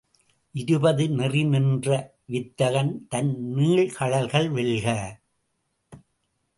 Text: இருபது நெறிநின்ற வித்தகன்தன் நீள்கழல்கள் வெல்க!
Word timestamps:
இருபது 0.55 1.05
நெறிநின்ற 1.09 1.89
வித்தகன்தன் 2.27 3.31
நீள்கழல்கள் 3.55 4.49
வெல்க! 4.51 4.87